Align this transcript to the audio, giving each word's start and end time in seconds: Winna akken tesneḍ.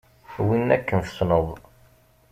Winna 0.45 0.73
akken 0.77 0.99
tesneḍ. 1.05 1.47